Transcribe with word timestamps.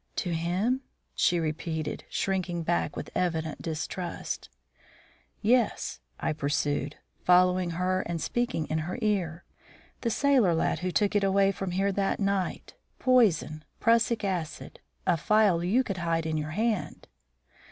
"To 0.15 0.31
him?" 0.33 0.81
she 1.13 1.39
repeated, 1.39 2.05
shrinking 2.09 2.63
back 2.63 2.95
with 2.95 3.11
evident 3.13 3.61
distrust. 3.61 4.49
"Yes," 5.43 5.99
I 6.19 6.33
pursued, 6.33 6.95
following 7.23 7.69
her 7.77 8.01
and 8.07 8.19
speaking 8.19 8.65
in 8.65 8.79
her 8.79 8.97
ear; 9.03 9.43
"the 10.01 10.09
sailor 10.09 10.55
lad 10.55 10.79
who 10.79 10.89
took 10.89 11.15
it 11.15 11.23
away 11.23 11.51
from 11.51 11.69
here 11.69 11.91
that 11.91 12.19
night. 12.19 12.73
Poison 12.97 13.63
prussic 13.79 14.23
acid 14.23 14.79
a 15.05 15.17
phial 15.17 15.63
you 15.63 15.83
could 15.83 15.97
hide 15.97 16.25
in 16.25 16.35
your 16.35 16.49
hand." 16.57 17.07